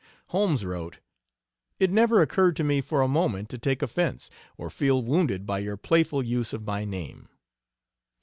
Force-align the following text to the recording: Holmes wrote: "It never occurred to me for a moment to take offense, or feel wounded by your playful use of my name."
Holmes 0.29 0.65
wrote: 0.65 0.97
"It 1.77 1.91
never 1.91 2.23
occurred 2.23 2.55
to 2.55 2.63
me 2.63 2.81
for 2.81 3.03
a 3.03 3.07
moment 3.07 3.49
to 3.49 3.59
take 3.59 3.83
offense, 3.83 4.31
or 4.57 4.71
feel 4.71 5.03
wounded 5.03 5.45
by 5.45 5.59
your 5.59 5.77
playful 5.77 6.23
use 6.25 6.53
of 6.53 6.65
my 6.65 6.85
name." 6.85 7.29